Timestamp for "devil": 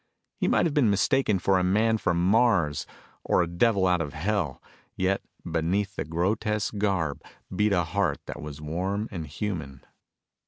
3.47-3.85